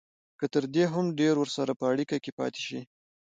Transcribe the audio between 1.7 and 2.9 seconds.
په اړیکه کې پاتې شي